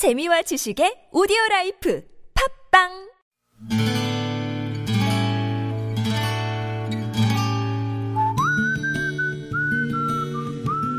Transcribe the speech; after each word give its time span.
재미와 0.00 0.40
지식의 0.40 1.12
오디오 1.12 1.36
life 1.50 2.02
팟빵 2.72 2.88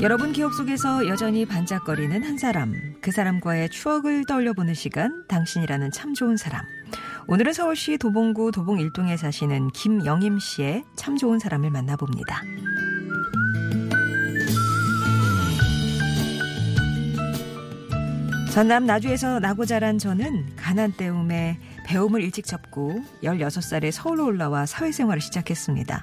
여러분 0.00 0.32
기억 0.32 0.54
속에서 0.54 1.06
여전히 1.08 1.44
반짝거리는 1.44 2.22
한 2.22 2.38
사람, 2.38 2.72
그 3.02 3.12
사람과의 3.12 3.68
추억을 3.68 4.24
떠올려보는 4.24 4.72
시간, 4.72 5.26
당신이라는 5.28 5.90
참 5.90 6.14
좋은 6.14 6.38
사람. 6.38 6.62
오늘은 7.28 7.52
서울시 7.52 7.98
도봉구 7.98 8.50
도봉 8.52 8.78
일동에 8.78 9.18
사시는 9.18 9.72
김영임 9.72 10.38
씨의 10.38 10.84
참 10.96 11.18
좋은 11.18 11.38
사람을 11.38 11.70
만나봅니다. 11.70 12.40
전남 18.56 18.86
나주에서 18.86 19.38
나고 19.38 19.66
자란 19.66 19.98
저는 19.98 20.56
가난 20.56 20.90
때움에 20.90 21.58
배움을 21.84 22.22
일찍 22.22 22.46
접고 22.46 23.02
16살에 23.22 23.90
서울로 23.90 24.24
올라와 24.24 24.64
사회생활을 24.64 25.20
시작했습니다. 25.20 26.02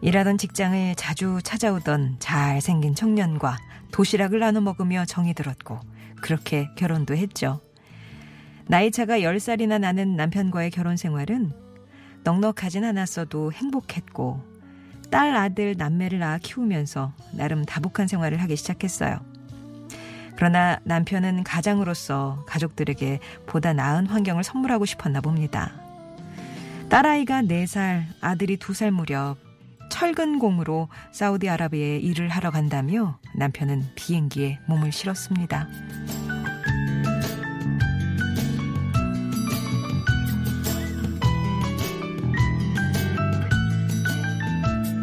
일하던 0.00 0.38
직장을 0.38 0.94
자주 0.94 1.38
찾아오던 1.44 2.16
잘생긴 2.18 2.94
청년과 2.94 3.58
도시락을 3.92 4.38
나눠 4.38 4.62
먹으며 4.62 5.04
정이 5.04 5.34
들었고 5.34 5.78
그렇게 6.22 6.70
결혼도 6.76 7.14
했죠. 7.14 7.60
나이차가 8.66 9.18
10살이나 9.18 9.78
나는 9.78 10.16
남편과의 10.16 10.70
결혼 10.70 10.96
생활은 10.96 11.52
넉넉하진 12.24 12.84
않았어도 12.84 13.52
행복했고 13.52 14.42
딸, 15.10 15.36
아들, 15.36 15.74
남매를 15.76 16.20
낳아 16.20 16.38
키우면서 16.38 17.12
나름 17.34 17.66
다복한 17.66 18.08
생활을 18.08 18.40
하기 18.40 18.56
시작했어요. 18.56 19.29
그러나 20.40 20.80
남편은 20.84 21.44
가장으로서 21.44 22.46
가족들에게 22.46 23.20
보다 23.44 23.74
나은 23.74 24.06
환경을 24.06 24.42
선물하고 24.42 24.86
싶었나 24.86 25.20
봅니다. 25.20 25.70
딸아이가 26.88 27.42
4살, 27.42 28.04
아들이 28.22 28.56
2살 28.56 28.90
무렵 28.90 29.36
철근공으로 29.90 30.88
사우디아라비아에 31.12 31.98
일을 31.98 32.30
하러 32.30 32.50
간다며 32.50 33.18
남편은 33.36 33.90
비행기에 33.96 34.60
몸을 34.66 34.92
실었습니다. 34.92 35.68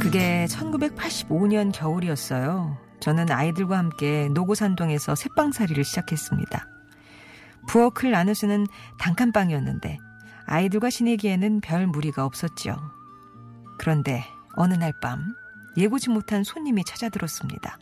그게 0.02 0.48
1985년 0.50 1.72
겨울이었어요. 1.72 2.87
저는 3.00 3.32
아이들과 3.32 3.78
함께 3.78 4.30
노고산동에서 4.34 5.16
새빵살이를 5.16 5.84
시작했습니다. 5.84 6.68
부엌을 7.68 8.12
나눠 8.12 8.34
쓰는 8.34 8.66
단칸방이었는데 9.00 9.98
아이들과 10.46 10.90
지내기에는 10.90 11.62
별 11.62 11.88
무리가 11.88 12.26
없었죠. 12.26 12.78
그런데 13.78 14.24
어느 14.56 14.74
날 14.74 14.94
밤 15.02 15.36
예고치 15.78 16.10
못한 16.10 16.44
손님이 16.44 16.84
찾아들었습니다. 16.86 17.78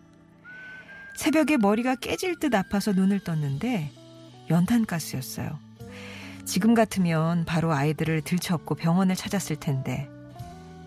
새벽에 1.15 1.55
머리가 1.57 1.95
깨질 1.95 2.37
듯 2.39 2.53
아파서 2.53 2.91
눈을 2.91 3.21
떴는데 3.21 3.91
연탄가스였어요. 4.49 5.57
지금 6.43 6.73
같으면 6.73 7.45
바로 7.45 7.73
아이들을 7.73 8.21
들쳐업고 8.21 8.75
병원을 8.75 9.15
찾았을 9.15 9.55
텐데 9.55 10.09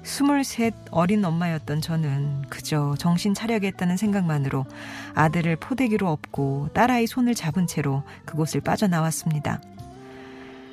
스물셋 0.08 0.74
어린 0.90 1.22
엄마였던 1.22 1.82
저는 1.82 2.42
그저 2.48 2.94
정신 2.98 3.34
차려야겠다는 3.34 3.98
생각만으로 3.98 4.64
아들을 5.14 5.56
포대기로 5.56 6.08
업고 6.08 6.70
딸아이 6.72 7.06
손을 7.06 7.34
잡은 7.34 7.66
채로 7.66 8.02
그곳을 8.24 8.62
빠져나왔습니다. 8.62 9.60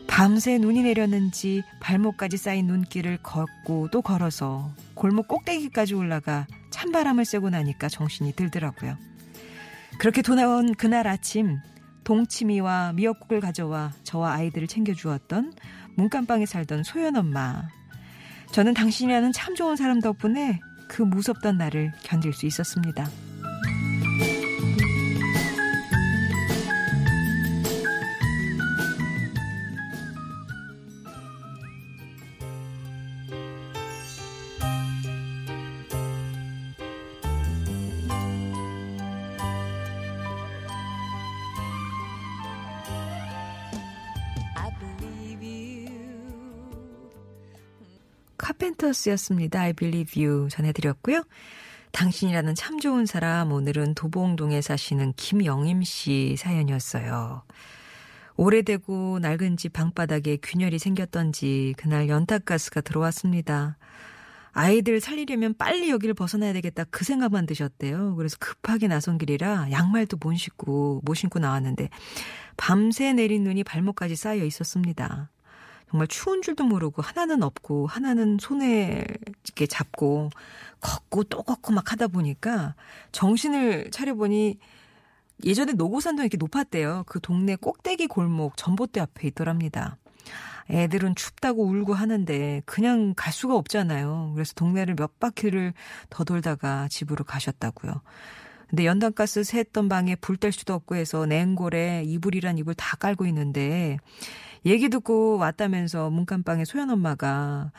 밤새 0.08 0.58
눈이 0.58 0.84
내렸는지 0.84 1.64
발목까지 1.82 2.38
쌓인 2.38 2.68
눈길을 2.68 3.20
걷고 3.22 3.90
또 3.92 4.02
걸어서 4.02 4.72
골목 4.94 5.28
꼭대기까지 5.28 5.96
올라가 5.96 6.48
찬바람을 6.72 7.26
쐬고 7.26 7.50
나니까 7.50 7.90
정신이 7.90 8.34
들더라고요. 8.34 8.98
그렇게 10.00 10.22
돌아온 10.22 10.74
그날 10.76 11.08
아침 11.08 11.60
동치미와 12.06 12.94
미역국을 12.94 13.42
가져와 13.42 13.92
저와 14.04 14.34
아이들을 14.36 14.68
챙겨주었던 14.68 15.54
문간방에 15.96 16.46
살던 16.46 16.84
소연 16.84 17.18
엄마 17.18 17.68
저는 18.56 18.74
당신이라는 18.74 19.34
참 19.34 19.54
좋은 19.54 19.76
사람 19.76 20.00
덕분에 20.00 20.62
그 20.88 21.02
무섭던 21.02 21.58
날을 21.58 21.92
견딜 22.04 22.32
수 22.32 22.46
있었습니다. 22.46 23.06
카펜터스였습니다. 48.46 49.60
I 49.60 49.74
believe 49.74 50.24
you 50.24 50.50
전해드렸고요. 50.50 51.24
당신이라는 51.92 52.54
참 52.54 52.80
좋은 52.80 53.08
사람 53.08 53.52
오늘은 53.52 53.96
도봉동에 53.96 54.62
사시는 54.62 55.14
김영임 55.16 55.82
씨 55.82 56.36
사연이었어요. 56.38 57.42
오래되고 58.36 59.20
낡은 59.20 59.58
집 59.58 59.74
방바닥에 59.74 60.38
균열이 60.44 60.78
생겼던지 60.78 61.74
그날 61.78 62.08
연탄가스가 62.08 62.82
들어왔습니다. 62.82 63.78
아이들 64.52 65.02
살리려면 65.02 65.56
빨리 65.58 65.90
여기를 65.90 66.14
벗어나야 66.14 66.54
되겠다 66.54 66.84
그 66.92 67.04
생각만 67.04 67.48
드셨대요. 67.48 68.16
그래서 68.16 68.38
급하게 68.40 68.88
나선 68.88 69.18
길이라 69.18 69.72
양말도 69.72 70.18
못 70.22 70.36
신고 70.36 71.02
못 71.04 71.16
신고 71.16 71.40
나왔는데 71.40 71.90
밤새 72.58 73.12
내린 73.14 73.44
눈이 73.44 73.64
발목까지 73.64 74.16
쌓여 74.16 74.44
있었습니다. 74.44 75.32
정말 75.90 76.08
추운 76.08 76.42
줄도 76.42 76.64
모르고 76.64 77.02
하나는 77.02 77.44
없고 77.44 77.88
하나는 77.88 78.38
손에 78.40 79.06
이렇게 79.46 79.68
잡고 79.68 80.30
걷고 80.82 81.26
또 81.26 81.44
걷고 81.44 81.74
막 81.74 81.92
하다 81.92 82.08
보니까 82.08 82.76
정신을 83.12 83.92
차려보니 83.92 84.58
예전에 85.44 85.74
노고산도 85.74 86.24
이렇게 86.24 86.38
높았대요. 86.38 87.04
그 87.08 87.20
동네 87.20 87.56
꼭대기 87.56 88.08
골목 88.08 88.58
전봇대 88.58 89.00
앞에 89.00 89.28
있더랍니다. 89.30 89.98
애들은 90.70 91.16
춥다고 91.16 91.64
울고 91.66 91.94
하는데 91.94 92.62
그냥 92.66 93.14
갈 93.16 93.32
수가 93.32 93.56
없잖아요. 93.56 94.32
그래서 94.34 94.54
동네를 94.56 94.96
몇 94.96 95.20
바퀴를 95.20 95.74
더 96.10 96.24
돌다가 96.24 96.88
집으로 96.88 97.24
가셨다고요. 97.24 98.02
근데 98.68 98.86
연탄가스 98.86 99.42
샜던 99.42 99.90
방에 99.90 100.16
불 100.16 100.38
뗄 100.38 100.52
수도 100.52 100.74
없고 100.74 100.96
해서 100.96 101.26
냉골에 101.28 102.04
이불이란 102.06 102.58
이불 102.58 102.74
다 102.74 102.98
깔고 102.98 103.28
있는데 103.28 103.98
얘기 104.66 104.90
듣고 104.90 105.38
왔다면서 105.38 106.10
문간방에 106.10 106.66
소연 106.66 106.90
엄마가 106.90 107.72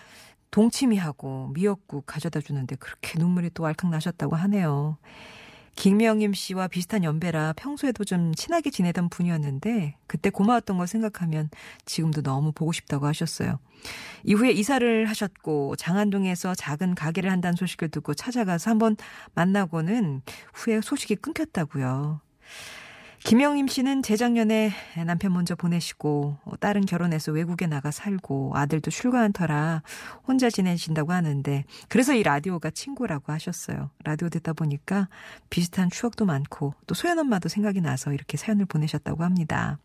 동치미하고 0.53 1.51
미역국 1.53 2.07
가져다 2.07 2.41
주는데 2.41 2.77
그렇게 2.77 3.19
눈물이 3.19 3.51
또 3.55 3.67
알칵 3.67 3.91
나셨다고 3.91 4.37
하네요. 4.37 4.97
김명임 5.75 6.33
씨와 6.33 6.69
비슷한 6.69 7.05
연배라 7.05 7.53
평소에도 7.55 8.05
좀 8.05 8.35
친하게 8.35 8.71
지내던 8.71 9.11
분이었는데 9.11 9.97
그때 10.07 10.31
고마웠던 10.31 10.79
걸 10.79 10.87
생각하면 10.87 11.51
지금도 11.85 12.23
너무 12.23 12.53
보고 12.53 12.73
싶다고 12.73 13.07
하셨어요. 13.07 13.59
이후에 14.25 14.53
이사를 14.53 15.07
하셨고 15.07 15.77
장안동에서 15.77 16.55
작은 16.55 16.95
가게를 16.95 17.31
한다는 17.31 17.57
소식을 17.57 17.91
듣고 17.91 18.15
찾아가서 18.15 18.71
한번 18.71 18.97
만나고는 19.35 20.23
후에 20.55 20.81
소식이 20.81 21.17
끊겼다고요. 21.17 22.21
김영임 23.27 23.67
씨는 23.67 24.05
재작년에 24.05 24.71
남편 25.05 25.33
먼저 25.33 25.57
보내시고 25.57 26.39
딸은 26.61 26.87
결혼해서 26.87 27.33
외국에 27.33 27.67
나가 27.67 27.91
살고 27.91 28.53
아들도 28.55 28.93
출가한 28.93 29.33
터라 29.33 29.83
혼자 30.29 30.49
지내신다고 30.49 31.13
하는데 31.13 31.65
그래서 31.89 32.15
이 32.15 32.23
라디오가 32.23 32.71
친구라고 32.71 33.33
하셨어요. 33.33 33.91
라디오 34.05 34.29
듣다 34.29 34.53
보니까 34.53 35.09
비슷한 35.51 35.91
추억도 35.91 36.25
많고 36.25 36.75
또 36.87 36.95
소연 36.95 37.19
엄마도 37.19 37.49
생각이 37.49 37.81
나서 37.81 38.13
이렇게 38.13 38.37
사연을 38.37 38.65
보내셨다고 38.65 39.25
합니다. 39.25 39.79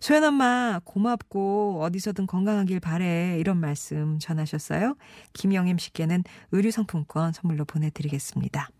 소연 0.00 0.24
엄마 0.24 0.80
고맙고 0.82 1.82
어디서든 1.82 2.26
건강하길 2.26 2.80
바래 2.80 3.36
이런 3.38 3.58
말씀 3.58 4.18
전하셨어요. 4.18 4.96
김영임 5.34 5.76
씨께는 5.76 6.24
의류 6.52 6.70
상품권 6.70 7.34
선물로 7.34 7.66
보내드리겠습니다. 7.66 8.70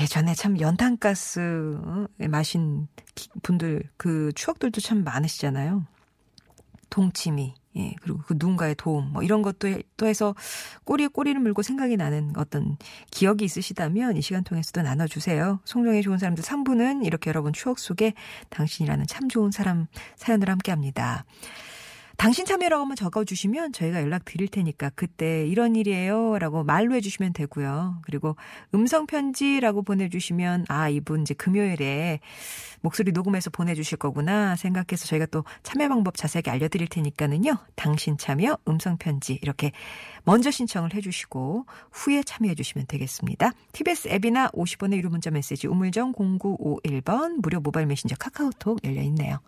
예전에 0.00 0.34
참 0.34 0.58
연탄가스 0.58 1.78
마신 2.28 2.88
분들 3.42 3.84
그 3.96 4.32
추억들도 4.34 4.80
참 4.80 5.04
많으시잖아요. 5.04 5.86
동치미, 6.90 7.54
예, 7.76 7.94
그리고 8.02 8.20
그 8.26 8.34
누군가의 8.36 8.76
도움, 8.76 9.12
뭐 9.12 9.22
이런 9.22 9.42
것도 9.42 9.66
해, 9.66 9.82
또 9.96 10.06
해서 10.06 10.34
꼬리에 10.84 11.08
꼬리를 11.08 11.40
물고 11.40 11.62
생각이 11.62 11.96
나는 11.96 12.32
어떤 12.36 12.76
기억이 13.10 13.44
있으시다면 13.44 14.16
이 14.16 14.22
시간 14.22 14.44
통해서도 14.44 14.82
나눠주세요. 14.82 15.60
송정의 15.64 16.02
좋은 16.02 16.18
사람들 16.18 16.44
3부는 16.44 17.04
이렇게 17.04 17.30
여러분 17.30 17.52
추억 17.52 17.80
속에 17.80 18.14
당신이라는 18.50 19.06
참 19.08 19.28
좋은 19.28 19.50
사람 19.50 19.86
사연을 20.16 20.50
함께 20.50 20.70
합니다. 20.70 21.24
당신 22.16 22.46
참여라고 22.46 22.82
한번 22.82 22.96
적어주시면 22.96 23.72
저희가 23.72 24.00
연락 24.00 24.24
드릴 24.24 24.48
테니까 24.48 24.90
그때 24.94 25.46
이런 25.46 25.76
일이에요 25.76 26.38
라고 26.38 26.64
말로 26.64 26.94
해주시면 26.94 27.32
되고요. 27.32 28.00
그리고 28.02 28.36
음성편지라고 28.74 29.82
보내주시면 29.82 30.66
아, 30.68 30.88
이분 30.88 31.22
이제 31.22 31.34
금요일에 31.34 32.20
목소리 32.80 33.12
녹음해서 33.12 33.50
보내주실 33.50 33.98
거구나 33.98 34.56
생각해서 34.56 35.06
저희가 35.06 35.26
또 35.26 35.44
참여 35.62 35.88
방법 35.88 36.16
자세하게 36.16 36.50
알려드릴 36.50 36.86
테니까는요. 36.88 37.56
당신 37.74 38.18
참여 38.18 38.58
음성편지 38.68 39.38
이렇게 39.42 39.72
먼저 40.24 40.50
신청을 40.50 40.94
해주시고 40.94 41.66
후에 41.90 42.22
참여해주시면 42.22 42.86
되겠습니다. 42.86 43.52
TBS 43.72 44.08
앱이나 44.08 44.48
50원의 44.50 44.96
유료 44.96 45.08
문자 45.10 45.30
메시지 45.30 45.66
우물정 45.66 46.12
0951번 46.12 47.40
무료 47.40 47.60
모바일 47.60 47.86
메신저 47.86 48.16
카카오톡 48.16 48.84
열려 48.84 49.02
있네요. 49.02 49.40